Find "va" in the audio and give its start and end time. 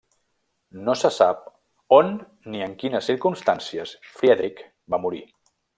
4.95-5.05